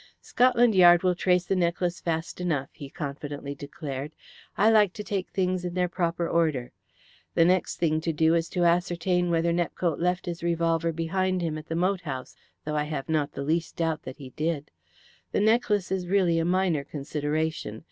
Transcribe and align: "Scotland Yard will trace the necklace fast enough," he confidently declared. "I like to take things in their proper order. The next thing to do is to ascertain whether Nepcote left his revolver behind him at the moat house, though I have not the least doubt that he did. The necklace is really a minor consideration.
"Scotland 0.19 0.73
Yard 0.73 1.03
will 1.03 1.13
trace 1.13 1.45
the 1.45 1.55
necklace 1.55 1.99
fast 1.99 2.41
enough," 2.41 2.69
he 2.73 2.89
confidently 2.89 3.53
declared. 3.53 4.15
"I 4.57 4.71
like 4.71 4.93
to 4.93 5.03
take 5.03 5.29
things 5.29 5.63
in 5.63 5.75
their 5.75 5.87
proper 5.87 6.27
order. 6.27 6.71
The 7.35 7.45
next 7.45 7.75
thing 7.75 8.01
to 8.01 8.11
do 8.11 8.33
is 8.33 8.49
to 8.49 8.63
ascertain 8.63 9.29
whether 9.29 9.53
Nepcote 9.53 9.99
left 9.99 10.25
his 10.25 10.41
revolver 10.41 10.91
behind 10.91 11.43
him 11.43 11.55
at 11.55 11.67
the 11.67 11.75
moat 11.75 12.01
house, 12.01 12.35
though 12.65 12.75
I 12.75 12.85
have 12.85 13.09
not 13.09 13.33
the 13.33 13.43
least 13.43 13.75
doubt 13.75 14.01
that 14.01 14.17
he 14.17 14.31
did. 14.31 14.71
The 15.33 15.39
necklace 15.39 15.91
is 15.91 16.07
really 16.07 16.39
a 16.39 16.45
minor 16.45 16.83
consideration. 16.83 17.79